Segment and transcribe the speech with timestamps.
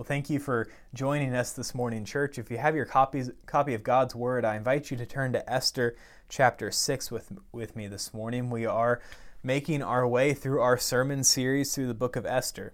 [0.00, 2.38] Well, thank you for joining us this morning, church.
[2.38, 5.52] If you have your copies, copy of God's Word, I invite you to turn to
[5.52, 5.94] Esther
[6.26, 8.48] chapter 6 with, with me this morning.
[8.48, 9.02] We are
[9.42, 12.72] making our way through our sermon series through the book of Esther.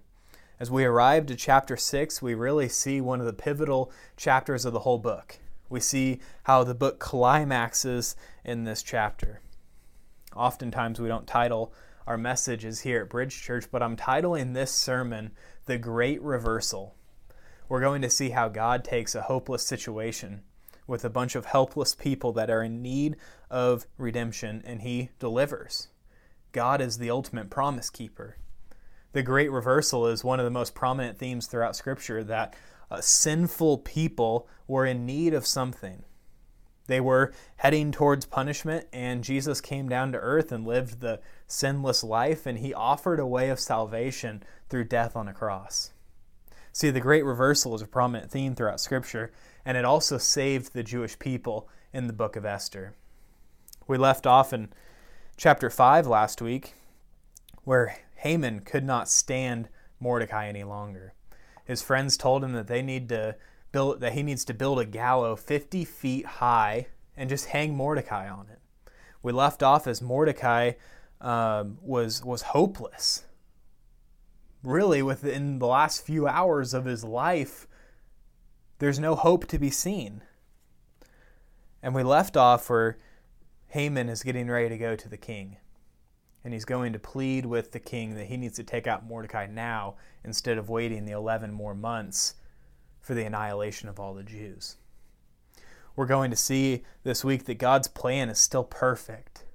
[0.57, 4.71] As we arrive to chapter 6, we really see one of the pivotal chapters of
[4.71, 5.37] the whole book.
[5.67, 8.15] We see how the book climaxes
[8.45, 9.41] in this chapter.
[10.33, 11.73] Oftentimes, we don't title
[12.07, 15.31] our messages here at Bridge Church, but I'm titling this sermon
[15.65, 16.93] The Great Reversal
[17.69, 20.41] we're going to see how God takes a hopeless situation
[20.87, 23.17] with a bunch of helpless people that are in need
[23.49, 25.89] of redemption and he delivers.
[26.53, 28.37] God is the ultimate promise keeper.
[29.11, 32.55] The great reversal is one of the most prominent themes throughout Scripture that
[32.89, 36.03] uh, sinful people were in need of something.
[36.87, 42.01] They were heading towards punishment, and Jesus came down to earth and lived the sinless
[42.01, 45.91] life, and he offered a way of salvation through death on a cross.
[46.77, 49.31] See, the great reversal is a prominent theme throughout Scripture,
[49.65, 52.93] and it also saved the Jewish people in the book of Esther.
[53.87, 54.69] We left off in
[55.37, 56.75] chapter 5 last week,
[57.63, 61.15] where Haman could not stand Mordecai any longer.
[61.65, 63.37] His friends told him that they need to
[63.71, 68.29] build that he needs to build a gallows 50 feet high and just hang Mordecai
[68.29, 68.59] on it.
[69.23, 70.73] We left off as Mordecai
[71.21, 73.23] um, was was hopeless
[74.63, 77.67] really within the last few hours of his life,
[78.79, 80.21] there's no hope to be seen.
[81.81, 82.97] And we left off where
[83.67, 85.57] Haman is getting ready to go to the king.
[86.43, 89.47] And he's going to plead with the king that he needs to take out Mordecai
[89.47, 92.35] now instead of waiting the 11 more months
[93.01, 94.77] for the annihilation of all the Jews.
[95.95, 99.45] We're going to see this week that God's plan is still perfect,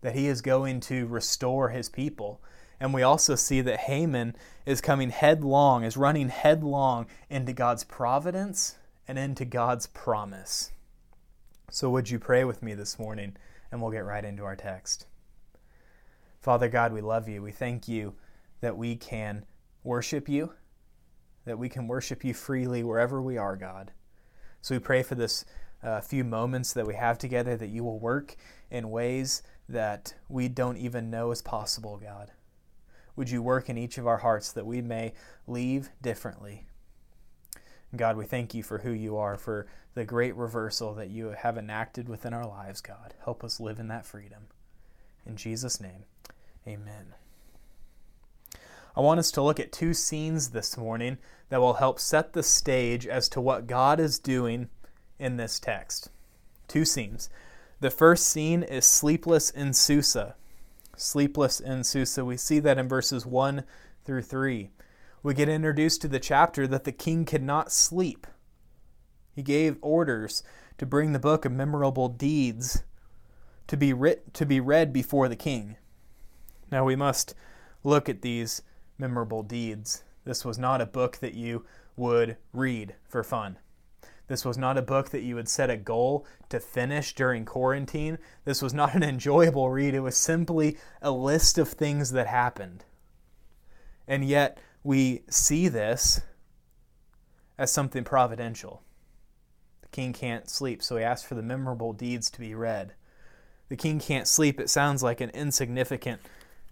[0.00, 2.42] that he is going to restore his people,
[2.82, 4.34] and we also see that Haman
[4.66, 8.74] is coming headlong, is running headlong into God's providence
[9.06, 10.72] and into God's promise.
[11.70, 13.36] So, would you pray with me this morning?
[13.70, 15.06] And we'll get right into our text.
[16.40, 17.40] Father God, we love you.
[17.40, 18.14] We thank you
[18.62, 19.46] that we can
[19.84, 20.54] worship you,
[21.44, 23.92] that we can worship you freely wherever we are, God.
[24.60, 25.44] So, we pray for this
[25.84, 28.34] uh, few moments that we have together that you will work
[28.72, 32.32] in ways that we don't even know is possible, God
[33.16, 35.12] would you work in each of our hearts that we may
[35.46, 36.66] leave differently.
[37.94, 41.58] God, we thank you for who you are, for the great reversal that you have
[41.58, 43.14] enacted within our lives, God.
[43.24, 44.46] Help us live in that freedom.
[45.26, 46.04] In Jesus' name,
[46.66, 47.14] amen.
[48.96, 51.18] I want us to look at two scenes this morning
[51.50, 54.68] that will help set the stage as to what God is doing
[55.18, 56.08] in this text.
[56.68, 57.28] Two scenes.
[57.80, 60.34] The first scene is sleepless in Susa
[61.02, 62.24] sleepless in Susa.
[62.24, 63.64] We see that in verses 1
[64.04, 64.70] through 3.
[65.22, 68.26] We get introduced to the chapter that the king could not sleep.
[69.34, 70.42] He gave orders
[70.78, 72.82] to bring the book of memorable deeds
[73.68, 75.76] to be writ- to be read before the king.
[76.70, 77.34] Now we must
[77.84, 78.62] look at these
[78.98, 80.02] memorable deeds.
[80.24, 81.64] This was not a book that you
[81.96, 83.58] would read for fun.
[84.28, 88.18] This was not a book that you would set a goal to finish during quarantine.
[88.44, 89.94] This was not an enjoyable read.
[89.94, 92.84] It was simply a list of things that happened.
[94.06, 96.20] And yet, we see this
[97.58, 98.82] as something providential.
[99.82, 102.94] The king can't sleep, so he asks for the memorable deeds to be read.
[103.68, 106.20] The king can't sleep, it sounds like an insignificant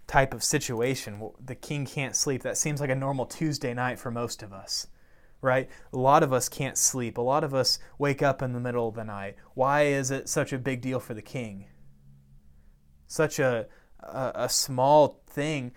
[0.07, 1.31] type of situation.
[1.43, 2.43] The king can't sleep.
[2.43, 4.87] That seems like a normal Tuesday night for most of us
[5.41, 5.69] right?
[5.91, 7.17] A lot of us can't sleep.
[7.17, 9.35] A lot of us wake up in the middle of the night.
[9.53, 11.65] Why is it such a big deal for the king?
[13.07, 13.67] Such a,
[13.99, 15.73] a, a small thing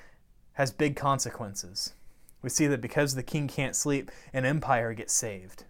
[0.53, 1.95] has big consequences.
[2.43, 5.65] We see that because the king can't sleep, an empire gets saved.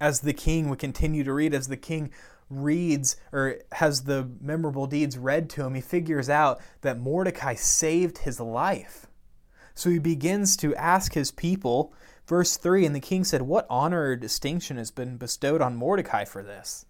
[0.00, 2.10] As the king, we continue to read, as the king
[2.50, 8.18] reads or has the memorable deeds read to him, he figures out that Mordecai saved
[8.18, 9.06] his life.
[9.74, 11.92] So he begins to ask his people
[12.26, 16.24] Verse 3 And the king said, What honor or distinction has been bestowed on Mordecai
[16.24, 16.86] for this?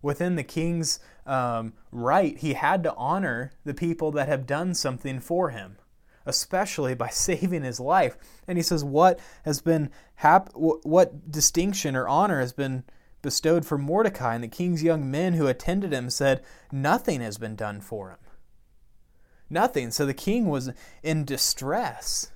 [0.00, 5.18] Within the king's um, right, he had to honor the people that have done something
[5.20, 5.76] for him,
[6.24, 8.16] especially by saving his life.
[8.46, 12.84] And he says, What has been hap- what distinction or honor has been
[13.20, 14.34] bestowed for Mordecai?
[14.34, 16.42] And the king's young men who attended him said,
[16.72, 18.18] Nothing has been done for him.
[19.50, 19.90] Nothing.
[19.90, 20.70] So the king was
[21.02, 22.30] in distress.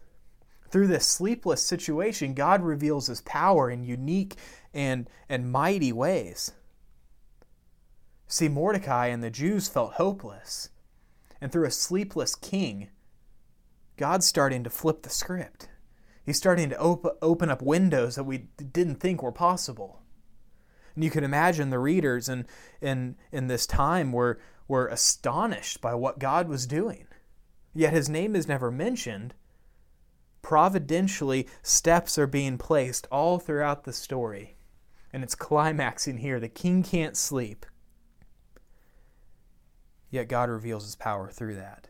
[0.72, 4.36] Through this sleepless situation, God reveals his power in unique
[4.72, 6.52] and, and mighty ways.
[8.26, 10.70] See, Mordecai and the Jews felt hopeless.
[11.42, 12.88] And through a sleepless king,
[13.98, 15.68] God's starting to flip the script.
[16.24, 20.00] He's starting to op- open up windows that we didn't think were possible.
[20.94, 22.46] And you can imagine the readers in,
[22.80, 27.08] in, in this time were, were astonished by what God was doing.
[27.74, 29.34] Yet his name is never mentioned.
[30.42, 34.56] Providentially, steps are being placed all throughout the story.
[35.12, 36.40] And it's climaxing here.
[36.40, 37.64] The king can't sleep.
[40.10, 41.88] Yet God reveals his power through that.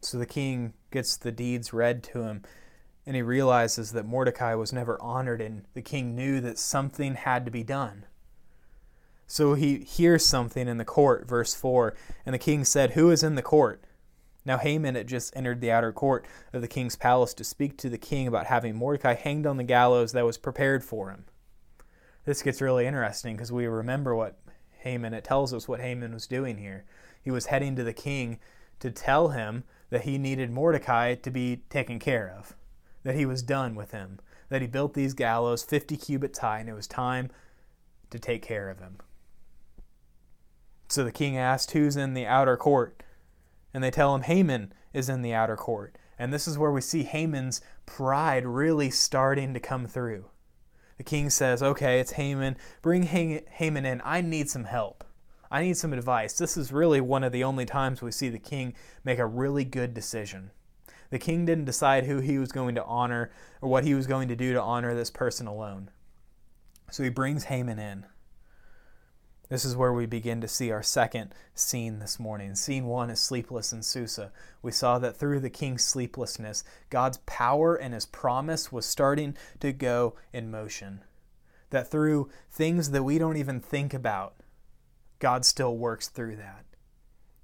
[0.00, 2.42] So the king gets the deeds read to him,
[3.06, 7.44] and he realizes that Mordecai was never honored, and the king knew that something had
[7.44, 8.06] to be done.
[9.26, 11.94] So he hears something in the court, verse 4,
[12.26, 13.82] and the king said, Who is in the court?
[14.44, 17.88] Now Haman had just entered the outer court of the king's palace to speak to
[17.88, 21.24] the king about having Mordecai hanged on the gallows that was prepared for him.
[22.24, 24.38] This gets really interesting because we remember what
[24.78, 26.84] Haman, it tells us what Haman was doing here.
[27.22, 28.38] He was heading to the king
[28.80, 32.54] to tell him that he needed Mordecai to be taken care of,
[33.02, 34.18] that he was done with him,
[34.50, 37.30] that he built these gallows 50 cubits high, and it was time
[38.10, 38.98] to take care of him.
[40.88, 43.02] So the king asked, Who's in the outer court?
[43.74, 45.98] And they tell him Haman is in the outer court.
[46.18, 50.26] And this is where we see Haman's pride really starting to come through.
[50.96, 52.56] The king says, Okay, it's Haman.
[52.80, 54.00] Bring Haman in.
[54.04, 55.04] I need some help.
[55.50, 56.38] I need some advice.
[56.38, 58.74] This is really one of the only times we see the king
[59.04, 60.50] make a really good decision.
[61.10, 63.30] The king didn't decide who he was going to honor
[63.60, 65.90] or what he was going to do to honor this person alone.
[66.90, 68.06] So he brings Haman in.
[69.50, 72.54] This is where we begin to see our second scene this morning.
[72.54, 74.32] Scene one is sleepless in Susa.
[74.62, 79.72] We saw that through the king's sleeplessness, God's power and his promise was starting to
[79.72, 81.04] go in motion.
[81.68, 84.34] That through things that we don't even think about,
[85.18, 86.64] God still works through that.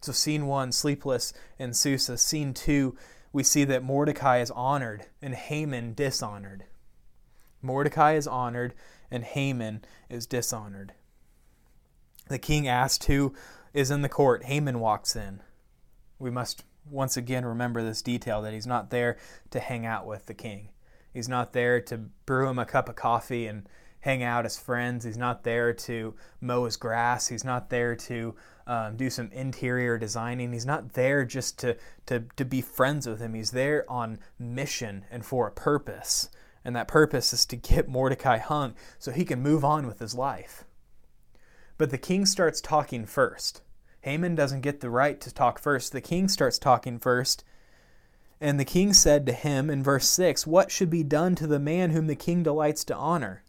[0.01, 2.17] So, scene one, sleepless in Susa.
[2.17, 2.97] Scene two,
[3.31, 6.65] we see that Mordecai is honored and Haman dishonored.
[7.61, 8.73] Mordecai is honored
[9.11, 10.95] and Haman is dishonored.
[12.29, 13.35] The king asked who
[13.73, 14.45] is in the court.
[14.45, 15.41] Haman walks in.
[16.19, 19.17] We must once again remember this detail that he's not there
[19.51, 20.69] to hang out with the king.
[21.13, 23.69] He's not there to brew him a cup of coffee and
[24.01, 25.05] hang out as friends.
[25.05, 27.29] He's not there to mow his grass.
[27.29, 28.35] He's not there to
[28.67, 30.53] um, do some interior designing.
[30.53, 31.77] He's not there just to,
[32.07, 33.35] to, to be friends with him.
[33.35, 36.31] He's there on mission and for a purpose.
[36.65, 40.15] And that purpose is to get Mordecai hung so he can move on with his
[40.15, 40.65] life.
[41.81, 43.63] But the king starts talking first.
[44.03, 45.93] Haman doesn't get the right to talk first.
[45.93, 47.43] The king starts talking first.
[48.39, 51.59] And the king said to him in verse 6, What should be done to the
[51.59, 53.45] man whom the king delights to honor?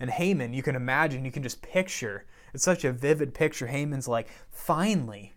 [0.00, 3.68] And Haman, you can imagine, you can just picture, it's such a vivid picture.
[3.68, 5.34] Haman's like, finally,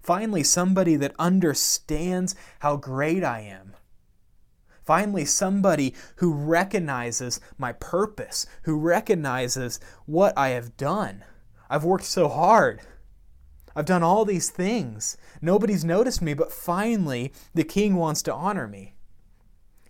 [0.00, 3.74] finally, somebody that understands how great I am.
[4.82, 11.22] Finally, somebody who recognizes my purpose, who recognizes what I have done.
[11.74, 12.82] I've worked so hard.
[13.74, 15.16] I've done all these things.
[15.42, 18.94] Nobody's noticed me, but finally, the king wants to honor me.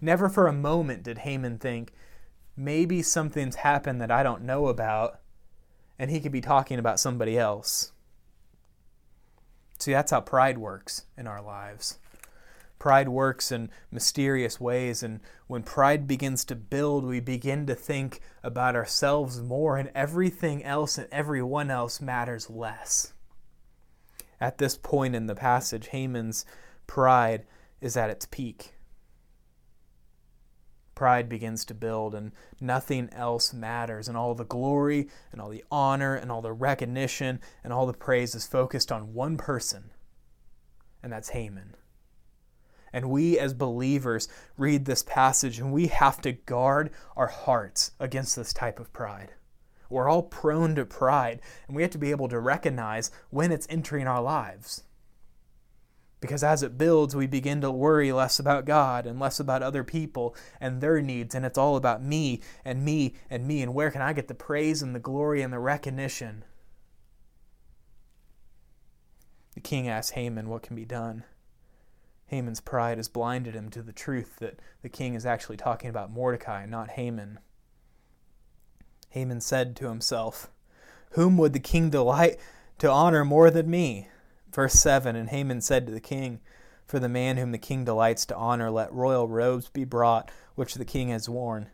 [0.00, 1.92] Never for a moment did Haman think,
[2.56, 5.20] maybe something's happened that I don't know about,
[5.98, 7.92] and he could be talking about somebody else.
[9.78, 11.98] See, that's how pride works in our lives.
[12.84, 18.20] Pride works in mysterious ways, and when pride begins to build, we begin to think
[18.42, 23.14] about ourselves more, and everything else and everyone else matters less.
[24.38, 26.44] At this point in the passage, Haman's
[26.86, 27.46] pride
[27.80, 28.74] is at its peak
[30.94, 35.64] pride begins to build and nothing else matters and all the glory and all the
[35.68, 39.90] honor and all the recognition and all the praise is focused on one person
[41.02, 41.74] and that's Haman.
[42.94, 48.36] And we as believers read this passage and we have to guard our hearts against
[48.36, 49.32] this type of pride.
[49.90, 53.66] We're all prone to pride and we have to be able to recognize when it's
[53.68, 54.84] entering our lives.
[56.20, 59.82] Because as it builds, we begin to worry less about God and less about other
[59.82, 63.90] people and their needs, and it's all about me and me and me, and where
[63.90, 66.44] can I get the praise and the glory and the recognition?
[69.52, 71.24] The king asks Haman what can be done.
[72.26, 76.10] Haman's pride has blinded him to the truth that the king is actually talking about
[76.10, 77.38] Mordecai, not Haman.
[79.10, 80.50] Haman said to himself,
[81.10, 82.38] Whom would the king delight
[82.78, 84.08] to honor more than me?
[84.50, 86.40] Verse 7 And Haman said to the king,
[86.86, 90.74] For the man whom the king delights to honor, let royal robes be brought, which
[90.74, 91.68] the king has worn,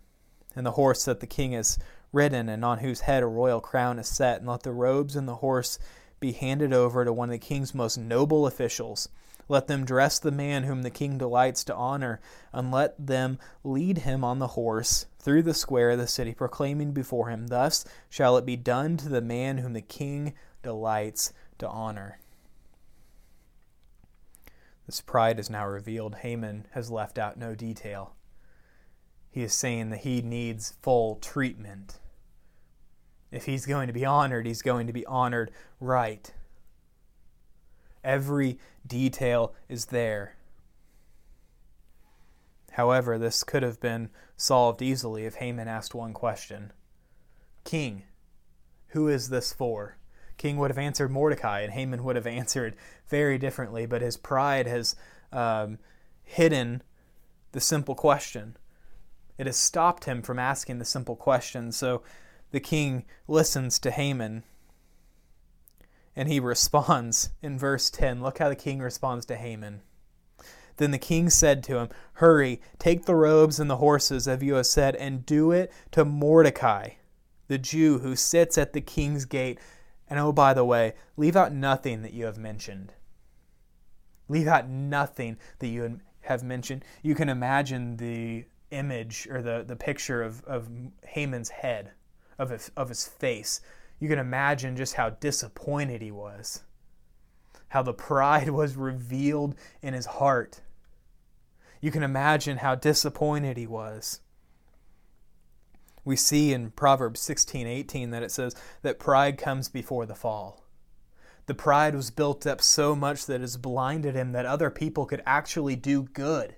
[0.56, 1.78] and the horse that the king has
[2.12, 5.28] ridden, and on whose head a royal crown is set, and let the robes and
[5.28, 5.78] the horse
[6.20, 9.08] be handed over to one of the king's most noble officials.
[9.48, 12.20] Let them dress the man whom the king delights to honor,
[12.52, 16.92] and let them lead him on the horse through the square of the city, proclaiming
[16.92, 21.68] before him, Thus shall it be done to the man whom the king delights to
[21.68, 22.20] honor.
[24.86, 26.16] This pride is now revealed.
[26.16, 28.14] Haman has left out no detail.
[29.30, 32.00] He is saying that he needs full treatment.
[33.30, 36.32] If he's going to be honored, he's going to be honored right.
[38.02, 40.36] Every detail is there.
[42.72, 46.72] However, this could have been solved easily if Haman asked one question
[47.64, 48.04] King,
[48.88, 49.96] who is this for?
[50.38, 52.74] King would have answered Mordecai, and Haman would have answered
[53.08, 54.96] very differently, but his pride has
[55.32, 55.78] um,
[56.22, 56.82] hidden
[57.52, 58.56] the simple question.
[59.36, 61.72] It has stopped him from asking the simple question.
[61.72, 62.02] So
[62.50, 64.44] the king listens to Haman
[66.16, 68.22] and he responds in verse 10.
[68.22, 69.82] Look how the king responds to Haman.
[70.76, 74.54] Then the king said to him, Hurry, take the robes and the horses, as you
[74.54, 76.92] have said, and do it to Mordecai,
[77.48, 79.58] the Jew who sits at the king's gate.
[80.08, 82.94] And oh, by the way, leave out nothing that you have mentioned.
[84.28, 86.84] Leave out nothing that you have mentioned.
[87.02, 90.68] You can imagine the image or the, the picture of, of
[91.04, 91.90] Haman's head,
[92.40, 93.60] of his, of his face.
[93.98, 96.62] You can imagine just how disappointed he was,
[97.68, 100.60] how the pride was revealed in his heart.
[101.80, 104.20] You can imagine how disappointed he was
[106.04, 110.64] we see in Proverbs 16 18 that it says that pride comes before the fall.
[111.46, 115.06] The pride was built up so much that it has blinded him that other people
[115.06, 116.56] could actually do good.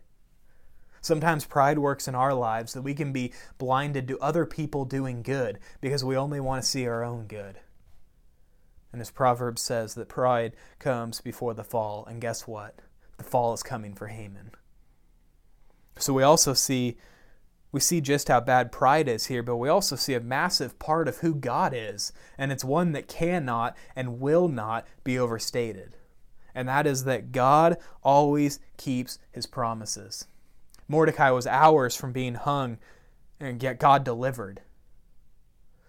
[1.02, 5.22] Sometimes pride works in our lives that we can be blinded to other people doing
[5.22, 7.58] good because we only want to see our own good.
[8.92, 12.06] And as Proverbs says, that pride comes before the fall.
[12.06, 12.78] And guess what?
[13.18, 14.52] The fall is coming for Haman.
[15.98, 16.96] So we also see
[17.72, 21.08] we see just how bad pride is here, but we also see a massive part
[21.08, 25.96] of who God is, and it's one that cannot and will not be overstated.
[26.54, 30.26] And that is that God always keeps his promises.
[30.92, 32.76] Mordecai was hours from being hung,
[33.40, 34.60] and yet God delivered.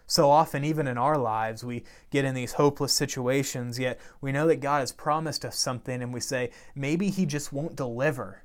[0.07, 4.48] So often, even in our lives, we get in these hopeless situations, yet we know
[4.48, 8.43] that God has promised us something, and we say, maybe He just won't deliver.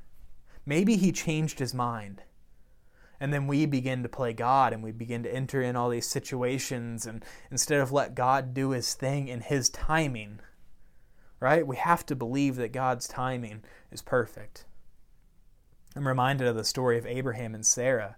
[0.67, 2.23] Maybe He changed His mind.
[3.21, 6.07] And then we begin to play God and we begin to enter in all these
[6.07, 10.39] situations and instead of let God do his thing in his timing,
[11.41, 11.67] right?
[11.67, 14.67] We have to believe that God's timing is perfect.
[15.99, 18.17] I'm reminded of the story of Abraham and Sarah.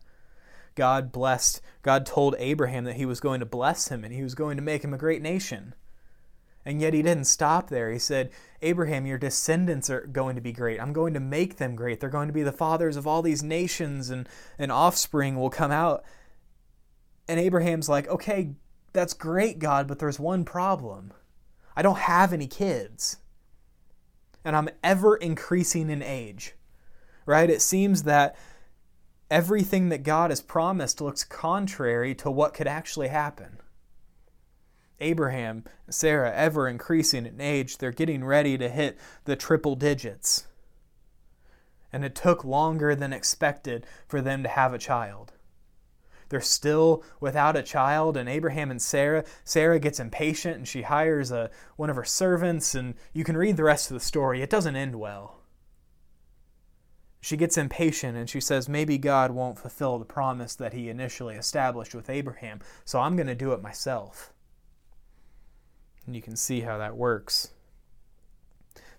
[0.74, 4.34] God blessed, God told Abraham that he was going to bless him and he was
[4.34, 5.74] going to make him a great nation.
[6.62, 7.90] And yet he didn't stop there.
[7.90, 10.78] He said, Abraham, your descendants are going to be great.
[10.78, 12.00] I'm going to make them great.
[12.00, 15.70] They're going to be the fathers of all these nations, and, and offspring will come
[15.70, 16.04] out.
[17.26, 18.50] And Abraham's like, okay,
[18.92, 21.14] that's great, God, but there's one problem.
[21.74, 23.16] I don't have any kids.
[24.44, 26.54] And I'm ever increasing in age.
[27.30, 27.48] Right?
[27.48, 28.34] It seems that
[29.30, 33.58] everything that God has promised looks contrary to what could actually happen.
[34.98, 40.48] Abraham, and Sarah, ever increasing in age, they're getting ready to hit the triple digits.
[41.92, 45.32] And it took longer than expected for them to have a child.
[46.30, 51.30] They're still without a child, and Abraham and Sarah, Sarah gets impatient and she hires
[51.30, 54.42] a, one of her servants, and you can read the rest of the story.
[54.42, 55.39] It doesn't end well.
[57.20, 61.36] She gets impatient and she says, Maybe God won't fulfill the promise that he initially
[61.36, 64.32] established with Abraham, so I'm going to do it myself.
[66.06, 67.50] And you can see how that works.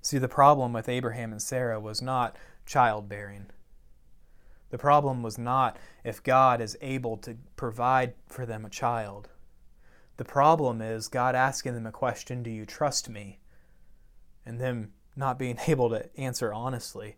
[0.02, 3.48] See, the problem with Abraham and Sarah was not childbearing.
[4.70, 9.30] The problem was not if God is able to provide for them a child.
[10.18, 13.40] The problem is God asking them a question Do you trust me?
[14.46, 17.18] And them not being able to answer honestly.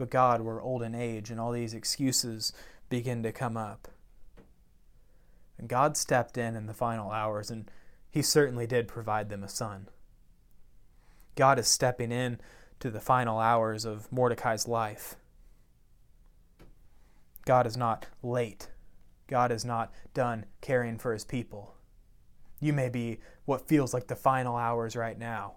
[0.00, 2.54] But God, we're old in age, and all these excuses
[2.88, 3.86] begin to come up.
[5.58, 7.70] And God stepped in in the final hours and
[8.10, 9.88] he certainly did provide them a son.
[11.36, 12.40] God is stepping in
[12.78, 15.16] to the final hours of Mordecai's life.
[17.44, 18.70] God is not late.
[19.26, 21.74] God is not done caring for his people.
[22.58, 25.56] You may be what feels like the final hours right now.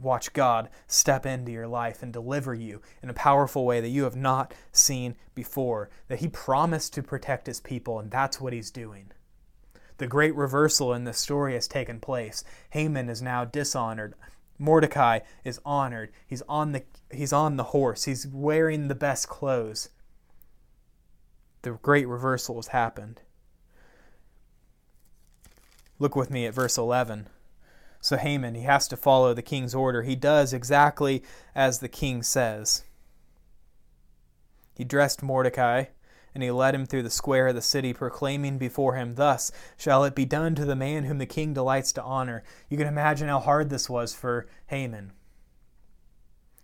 [0.00, 4.04] Watch God step into your life and deliver you in a powerful way that you
[4.04, 5.90] have not seen before.
[6.08, 9.12] That He promised to protect His people, and that's what He's doing.
[9.98, 12.44] The great reversal in this story has taken place.
[12.70, 14.14] Haman is now dishonored.
[14.58, 16.10] Mordecai is honored.
[16.26, 18.04] He's on the he's on the horse.
[18.04, 19.90] He's wearing the best clothes.
[21.62, 23.22] The great reversal has happened.
[25.98, 27.28] Look with me at verse 11.
[28.00, 30.02] So Haman, he has to follow the king's order.
[30.02, 31.22] He does exactly
[31.54, 32.84] as the king says.
[34.74, 35.86] He dressed Mordecai,
[36.34, 40.04] and he led him through the square of the city, proclaiming before him, Thus shall
[40.04, 42.44] it be done to the man whom the king delights to honor.
[42.68, 45.12] You can imagine how hard this was for Haman.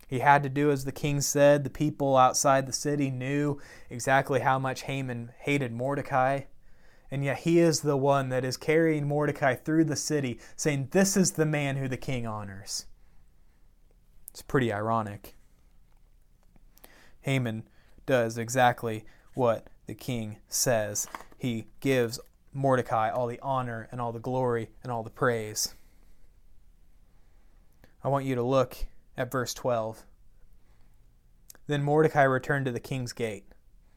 [0.07, 1.63] He had to do as the king said.
[1.63, 6.41] The people outside the city knew exactly how much Haman hated Mordecai.
[7.15, 11.15] And yet he is the one that is carrying Mordecai through the city, saying, This
[11.15, 12.87] is the man who the king honors.
[14.31, 15.33] It's pretty ironic.
[17.21, 17.63] Haman
[18.05, 21.07] does exactly what the king says.
[21.37, 22.19] He gives
[22.51, 25.73] Mordecai all the honor and all the glory and all the praise.
[28.03, 28.75] I want you to look
[29.15, 30.05] at verse 12.
[31.67, 33.45] Then Mordecai returned to the king's gate.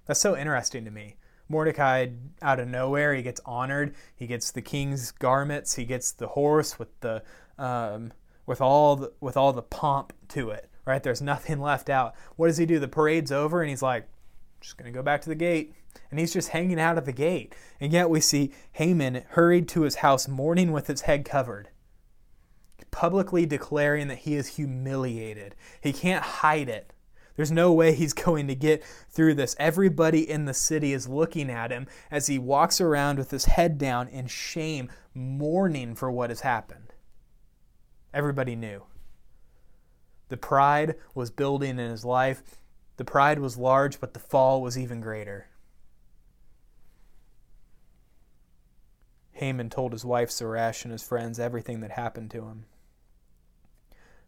[0.07, 1.17] That's so interesting to me.
[1.49, 2.09] Mordecai,
[2.43, 3.95] out of nowhere, he gets honored.
[4.15, 5.75] He gets the king's garments.
[5.75, 7.23] He gets the horse with the
[7.59, 8.13] um,
[8.47, 11.03] with all the, with all the pomp to it right?
[11.03, 12.15] There's nothing left out.
[12.37, 12.79] What does he do?
[12.79, 14.09] The parade's over, and he's like,
[14.61, 15.75] just to go back to the gate.
[16.11, 17.55] And he's just hanging out at the gate.
[17.79, 21.69] And yet we see Haman hurried to his house, mourning with his head covered,
[22.91, 25.55] publicly declaring that he is humiliated.
[25.81, 26.95] He can't hide it.
[27.39, 29.55] There's no way he's going to get through this.
[29.61, 33.79] Everybody in the city is looking at him as he walks around with his head
[33.79, 36.95] down in shame, mourning for what has happened.
[38.13, 38.83] Everybody knew.
[40.31, 42.43] The pride was building in his life.
[42.97, 45.47] The pride was large, but the fall was even greater.
[49.31, 52.65] Haman told his wife Zeresh and his friends everything that happened to him.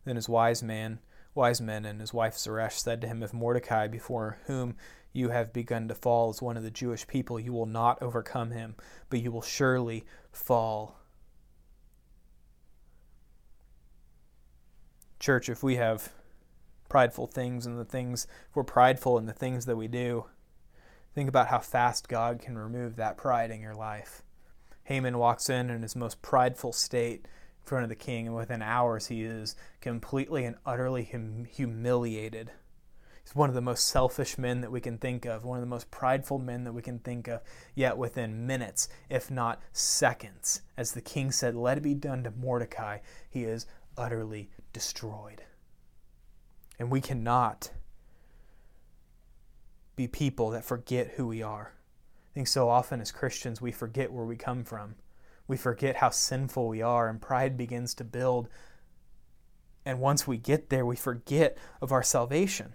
[0.04, 1.00] Then his wise man,
[1.40, 4.76] wise men and his wife Zeresh said to him, If Mordecai, before whom
[5.10, 8.50] you have begun to fall, is one of the Jewish people, you will not overcome
[8.50, 8.74] him,
[9.08, 11.00] but you will surely fall.
[15.18, 16.12] Church, if we have
[16.90, 20.26] prideful things and the things, if we're prideful in the things that we do,
[21.14, 24.22] think about how fast God can remove that pride in your life.
[24.84, 27.24] Haman walks in in his most prideful state
[27.70, 32.50] front of the king, and within hours he is completely and utterly hum- humiliated.
[33.22, 35.68] He's one of the most selfish men that we can think of, one of the
[35.68, 37.42] most prideful men that we can think of,
[37.76, 42.32] yet within minutes, if not seconds, as the king said, Let it be done to
[42.32, 42.98] Mordecai,
[43.30, 45.44] he is utterly destroyed.
[46.76, 47.70] And we cannot
[49.94, 51.74] be people that forget who we are.
[52.32, 54.96] I think so often as Christians we forget where we come from.
[55.50, 58.48] We forget how sinful we are, and pride begins to build.
[59.84, 62.74] And once we get there, we forget of our salvation.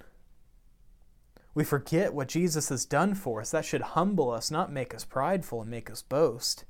[1.54, 3.52] We forget what Jesus has done for us.
[3.52, 6.66] That should humble us, not make us prideful and make us boast.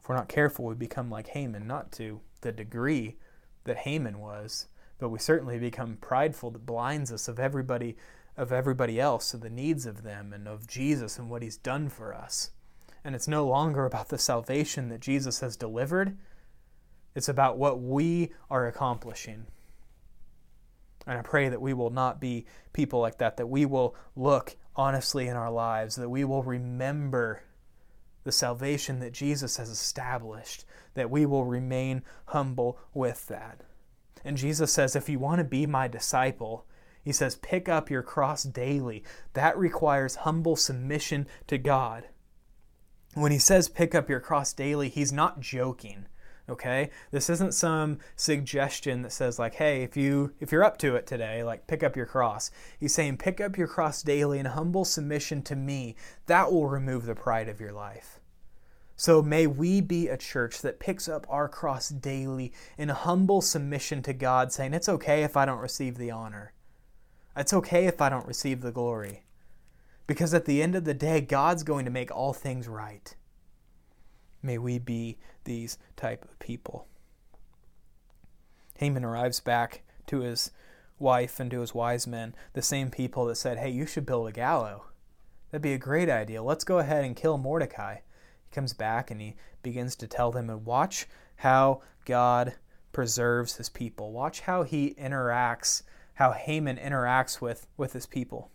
[0.00, 3.18] If we're not careful, we become like Haman, not to the degree
[3.62, 4.66] that Haman was,
[4.98, 7.96] but we certainly become prideful that blinds us of everybody
[8.36, 11.88] of everybody else and the needs of them and of Jesus and what he's done
[11.88, 12.50] for us.
[13.08, 16.18] And it's no longer about the salvation that Jesus has delivered.
[17.14, 19.46] It's about what we are accomplishing.
[21.06, 22.44] And I pray that we will not be
[22.74, 27.42] people like that, that we will look honestly in our lives, that we will remember
[28.24, 33.62] the salvation that Jesus has established, that we will remain humble with that.
[34.22, 36.66] And Jesus says, if you want to be my disciple,
[37.02, 39.02] he says, pick up your cross daily.
[39.32, 42.04] That requires humble submission to God.
[43.14, 46.06] When he says pick up your cross daily, he's not joking
[46.50, 50.96] okay this isn't some suggestion that says like hey if you if you're up to
[50.96, 54.46] it today like pick up your cross he's saying pick up your cross daily in
[54.46, 55.94] humble submission to me
[56.24, 58.18] that will remove the pride of your life
[59.00, 64.02] so may we be a church that picks up our cross daily in humble submission
[64.02, 66.52] to God, saying, It's okay if I don't receive the honor.
[67.36, 69.22] It's okay if I don't receive the glory.
[70.08, 73.14] Because at the end of the day, God's going to make all things right.
[74.42, 76.88] May we be these type of people.
[78.78, 80.50] Haman arrives back to his
[80.98, 84.28] wife and to his wise men, the same people that said, Hey, you should build
[84.28, 84.80] a gallows.
[85.50, 86.42] That'd be a great idea.
[86.42, 87.96] Let's go ahead and kill Mordecai.
[87.96, 92.54] He comes back and he begins to tell them, and watch how God
[92.92, 94.12] preserves his people.
[94.12, 95.82] Watch how he interacts,
[96.14, 98.50] how Haman interacts with, with his people.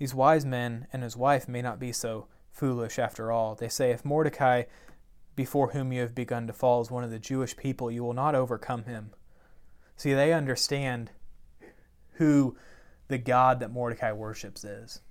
[0.00, 3.54] These wise men and his wife may not be so foolish after all.
[3.54, 4.62] They say, if Mordecai
[5.36, 8.14] before whom you have begun to fall is one of the Jewish people, you will
[8.14, 9.10] not overcome him.
[9.98, 11.10] See, they understand
[12.14, 12.56] who
[13.08, 15.02] the God that Mordecai worships is.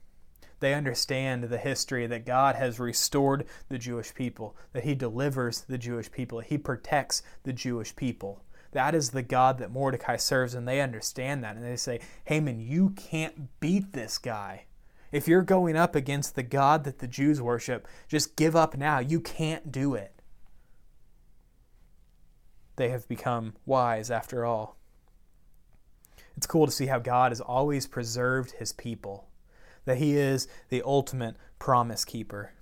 [0.60, 5.78] They understand the history that God has restored the Jewish people, that He delivers the
[5.78, 8.44] Jewish people, He protects the Jewish people.
[8.72, 11.56] That is the God that Mordecai serves, and they understand that.
[11.56, 14.66] And they say, Haman, you can't beat this guy.
[15.12, 19.00] If you're going up against the God that the Jews worship, just give up now.
[19.00, 20.22] You can't do it.
[22.76, 24.78] They have become wise after all.
[26.38, 29.28] It's cool to see how God has always preserved his people,
[29.84, 32.54] that he is the ultimate promise keeper.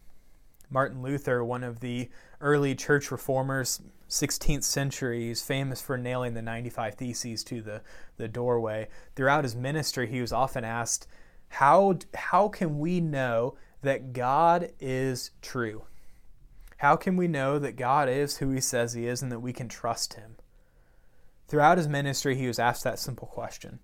[0.69, 2.09] Martin Luther, one of the
[2.41, 7.81] early church reformers, 16th century, he's famous for nailing the 95 Theses to the,
[8.17, 8.87] the doorway.
[9.15, 11.07] Throughout his ministry, he was often asked,
[11.49, 15.83] how, how can we know that God is true?
[16.77, 19.53] How can we know that God is who he says he is and that we
[19.53, 20.35] can trust him?
[21.47, 23.79] Throughout his ministry, he was asked that simple question.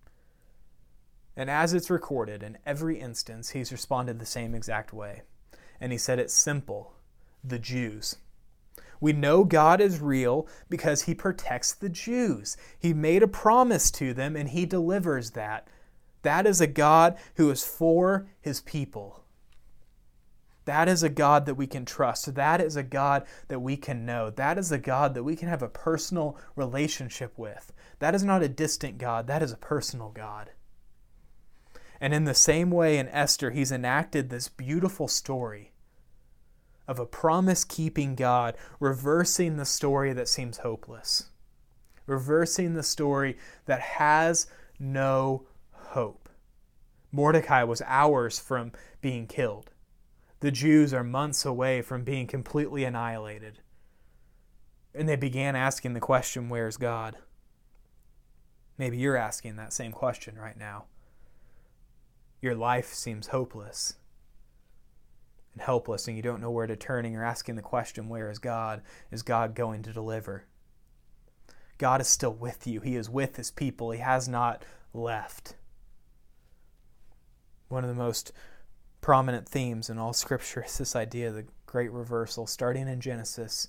[1.36, 5.24] And as it's recorded, in every instance, he's responded the same exact way.
[5.80, 6.94] And he said it's simple
[7.44, 8.18] the Jews.
[9.02, 12.56] We know God is real because he protects the Jews.
[12.80, 15.68] He made a promise to them and he delivers that.
[16.24, 19.24] That is a God who is for his people.
[20.66, 22.36] That is a God that we can trust.
[22.36, 24.30] That is a God that we can know.
[24.30, 27.74] That is a God that we can have a personal relationship with.
[28.00, 30.52] That is not a distant God, that is a personal God.
[32.00, 35.72] And in the same way, in Esther, he's enacted this beautiful story
[36.88, 41.30] of a promise keeping God reversing the story that seems hopeless,
[42.06, 44.48] reversing the story that has
[44.80, 45.46] no
[45.94, 46.30] hope.
[47.12, 49.70] Mordecai was hours from being killed.
[50.40, 53.60] The Jews are months away from being completely annihilated.
[54.94, 57.18] And they began asking the question, Where's God?
[58.78, 60.86] Maybe you're asking that same question right now.
[62.42, 63.94] Your life seems hopeless
[65.54, 68.32] and helpless, and you don't know where to turn, and you're asking the question, Where
[68.32, 68.82] is God?
[69.12, 70.46] Is God going to deliver?
[71.78, 72.82] God is still with you.
[72.82, 73.92] He is with his people.
[73.92, 75.56] He has not left
[77.74, 78.32] one of the most
[79.02, 83.68] prominent themes in all Scripture is this idea of the great reversal, starting in Genesis.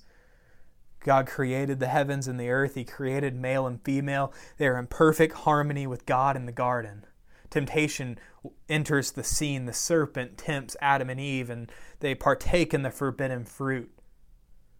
[1.03, 2.75] God created the heavens and the earth.
[2.75, 4.33] He created male and female.
[4.57, 7.05] They are in perfect harmony with God in the garden.
[7.51, 8.17] Temptation
[8.67, 9.65] enters the scene.
[9.65, 13.91] The serpent tempts Adam and Eve, and they partake in the forbidden fruit.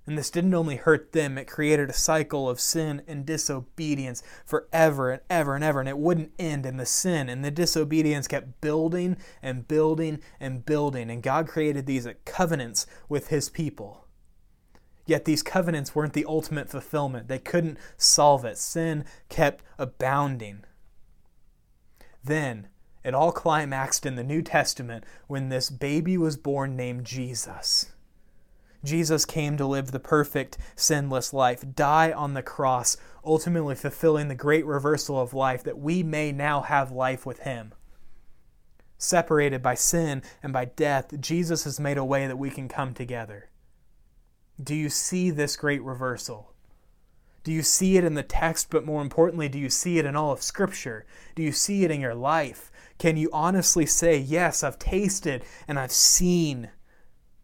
[0.07, 5.11] And this didn't only hurt them, it created a cycle of sin and disobedience forever
[5.11, 5.79] and ever and ever.
[5.79, 6.65] And it wouldn't end.
[6.65, 11.09] And the sin and the disobedience kept building and building and building.
[11.09, 14.05] And God created these covenants with His people.
[15.07, 18.57] Yet these covenants weren't the ultimate fulfillment, they couldn't solve it.
[18.57, 20.65] Sin kept abounding.
[22.23, 22.69] Then,
[23.03, 27.91] it all climaxed in the New Testament when this baby was born named Jesus.
[28.86, 34.36] Jesus came to live the perfect, sinless life, die on the cross, ultimately fulfilling the
[34.36, 37.74] great reversal of life that we may now have life with Him.
[38.98, 42.93] Separated by sin and by death, Jesus has made a way that we can come
[42.93, 43.50] together.
[44.62, 46.54] Do you see this great reversal?
[47.43, 50.15] Do you see it in the text, but more importantly, do you see it in
[50.15, 51.06] all of Scripture?
[51.36, 52.71] Do you see it in your life?
[52.98, 56.69] Can you honestly say, Yes, I've tasted and I've seen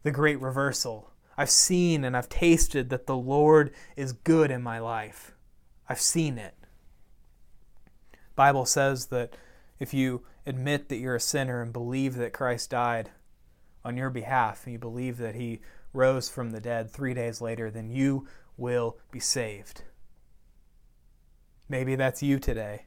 [0.03, 1.10] the great reversal?
[1.37, 5.33] I've seen and I've tasted that the Lord is good in my life.
[5.89, 6.55] I've seen it.
[8.35, 9.35] Bible says that
[9.79, 13.11] if you admit that you're a sinner and believe that Christ died
[13.83, 15.61] on your behalf, and you believe that he
[15.93, 19.83] rose from the dead 3 days later, then you will be saved.
[21.67, 22.85] Maybe that's you today.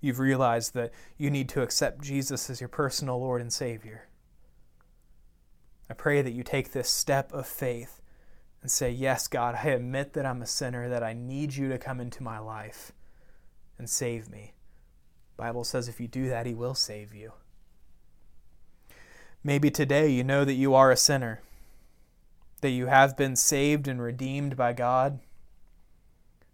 [0.00, 4.08] You've realized that you need to accept Jesus as your personal Lord and Savior.
[5.88, 8.00] I pray that you take this step of faith
[8.62, 11.78] and say, Yes, God, I admit that I'm a sinner, that I need you to
[11.78, 12.92] come into my life
[13.78, 14.54] and save me.
[15.36, 17.32] The Bible says if you do that, He will save you.
[19.42, 21.42] Maybe today you know that you are a sinner,
[22.62, 25.20] that you have been saved and redeemed by God,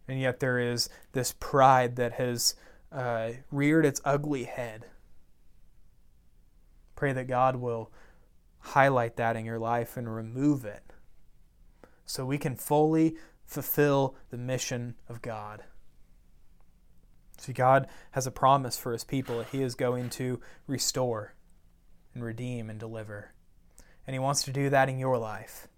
[0.08, 2.56] and yet there is this pride that has
[2.90, 4.86] uh, reared its ugly head.
[6.96, 7.92] Pray that God will
[8.60, 10.92] highlight that in your life and remove it
[12.04, 15.64] so we can fully fulfill the mission of God.
[17.38, 21.34] See, God has a promise for his people that he is going to restore
[22.14, 23.32] and redeem and deliver.
[24.06, 25.68] And he wants to do that in your life.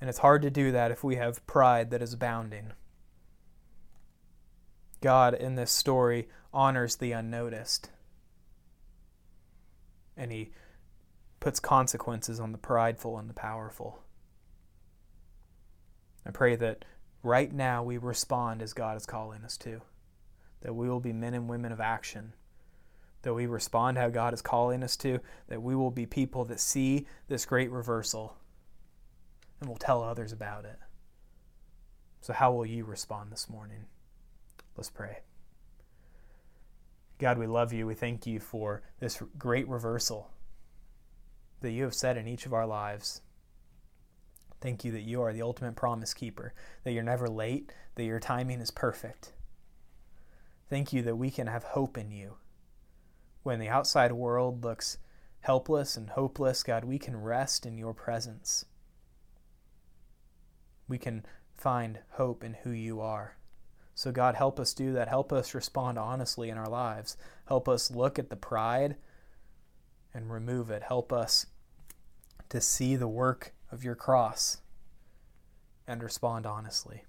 [0.00, 2.72] And it's hard to do that if we have pride that is abounding.
[5.00, 7.90] God, in this story, honors the unnoticed.
[10.16, 10.50] And he
[11.40, 14.00] puts consequences on the prideful and the powerful.
[16.26, 16.84] I pray that
[17.22, 19.80] right now we respond as God is calling us to,
[20.60, 22.32] that we will be men and women of action,
[23.22, 26.60] that we respond how God is calling us to, that we will be people that
[26.60, 28.36] see this great reversal
[29.60, 30.78] and will tell others about it.
[32.20, 33.86] So, how will you respond this morning?
[34.76, 35.18] Let's pray.
[37.18, 37.86] God, we love you.
[37.86, 40.30] We thank you for this great reversal
[41.60, 43.20] that you have said in each of our lives.
[44.60, 46.52] Thank you that you are the ultimate promise keeper,
[46.84, 49.32] that you're never late, that your timing is perfect.
[50.68, 52.34] Thank you that we can have hope in you.
[53.42, 54.98] When the outside world looks
[55.40, 58.64] helpless and hopeless, God, we can rest in your presence.
[60.88, 63.36] We can find hope in who you are.
[63.94, 65.08] So, God, help us do that.
[65.08, 67.16] Help us respond honestly in our lives.
[67.46, 68.96] Help us look at the pride
[70.18, 70.82] and remove it.
[70.82, 71.46] Help us
[72.48, 74.58] to see the work of your cross
[75.86, 77.04] and respond honestly.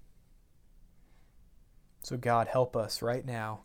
[2.02, 3.62] So, God, help us right now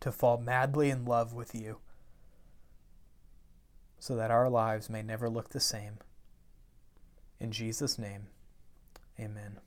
[0.00, 1.78] to fall madly in love with you
[3.98, 5.98] so that our lives may never look the same.
[7.40, 8.28] In Jesus' name,
[9.18, 9.58] amen.